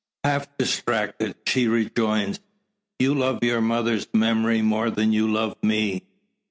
Half 0.23 0.57
distracted, 0.57 1.35
she 1.45 1.67
rejoins: 1.67 2.39
"You 2.97 3.13
love 3.13 3.43
your 3.43 3.61
mother's 3.61 4.07
memory 4.15 4.63
more 4.63 4.89
than 4.89 5.13
you 5.13 5.31
love 5.31 5.55
me!" 5.61 6.01